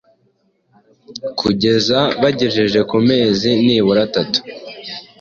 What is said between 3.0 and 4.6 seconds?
mezi nibura atatu